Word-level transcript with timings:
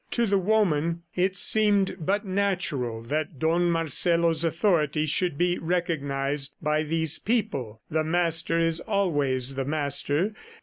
To 0.09 0.25
the 0.25 0.39
woman 0.39 1.03
it 1.15 1.37
seemed 1.37 1.95
but 1.99 2.25
natural 2.25 3.03
that 3.03 3.37
Don 3.37 3.69
Marcelo's 3.69 4.43
authority 4.43 5.05
should 5.05 5.37
be 5.37 5.59
recognized 5.59 6.55
by 6.59 6.81
these 6.81 7.19
people; 7.19 7.81
the 7.87 8.03
master 8.03 8.57
is 8.57 8.79
always 8.79 9.53
the 9.53 9.63
master. 9.65 10.33